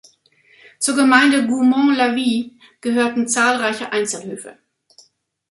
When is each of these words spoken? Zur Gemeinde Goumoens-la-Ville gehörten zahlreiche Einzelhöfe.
Zur 0.79 0.95
Gemeinde 0.95 1.45
Goumoens-la-Ville 1.45 2.49
gehörten 2.81 3.27
zahlreiche 3.27 3.91
Einzelhöfe. 3.91 4.57